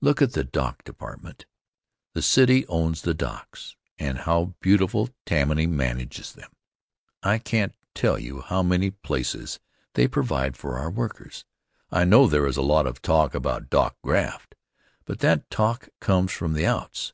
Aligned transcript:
Look 0.00 0.20
at 0.20 0.32
the 0.32 0.42
Dock 0.42 0.82
Department! 0.82 1.46
The 2.14 2.22
city 2.22 2.66
owns 2.66 3.02
the 3.02 3.14
docks, 3.14 3.76
and 4.00 4.18
how 4.18 4.54
beautiful 4.58 5.10
Tammany 5.26 5.68
manages 5.68 6.32
them! 6.32 6.50
I 7.22 7.38
can't 7.38 7.76
tell 7.94 8.18
you 8.18 8.40
how 8.40 8.64
many 8.64 8.90
places 8.90 9.60
they 9.94 10.08
provide 10.08 10.56
for 10.56 10.76
our 10.76 10.90
workers. 10.90 11.44
I 11.88 12.02
know 12.04 12.26
there 12.26 12.48
is 12.48 12.56
a 12.56 12.62
lot 12.62 12.88
of 12.88 13.00
talk 13.00 13.32
about 13.32 13.70
dock 13.70 13.94
graft, 14.02 14.56
but 15.04 15.20
that 15.20 15.48
talk 15.50 15.88
comes 16.00 16.32
from 16.32 16.54
the 16.54 16.66
outs. 16.66 17.12